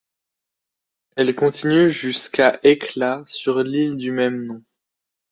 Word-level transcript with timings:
Elle 1.15 1.35
continue 1.35 1.91
jusqu'à 1.91 2.59
Hecla, 2.63 3.23
sur 3.27 3.61
l'île 3.63 3.97
du 3.97 4.09
même 4.09 4.47
nom. 4.47 4.63